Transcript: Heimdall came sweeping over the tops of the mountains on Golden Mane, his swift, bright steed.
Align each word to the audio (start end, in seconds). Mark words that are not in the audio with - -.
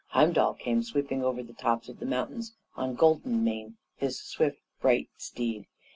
Heimdall 0.07 0.55
came 0.55 0.81
sweeping 0.81 1.23
over 1.23 1.43
the 1.43 1.53
tops 1.53 1.87
of 1.87 1.99
the 1.99 2.07
mountains 2.07 2.55
on 2.75 2.95
Golden 2.95 3.43
Mane, 3.43 3.77
his 3.97 4.19
swift, 4.19 4.57
bright 4.81 5.09
steed. 5.15 5.67